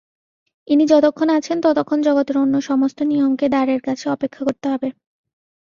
ইনি 0.67 0.85
যতক্ষণ 0.89 1.27
আছেন 1.37 1.57
ততক্ষণ 1.63 1.99
জগতের 2.01 2.37
অন্য 2.37 2.55
সমস্ত 2.69 2.99
নিয়মকে 3.03 3.45
দ্বারের 3.49 3.81
কাছে 3.81 4.05
অপেক্ষা 4.09 4.41
করতে 4.47 4.67
হবে। 4.69 4.87